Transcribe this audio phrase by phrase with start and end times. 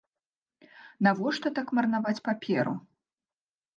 [1.09, 2.73] Навошта так марнаваць паперу?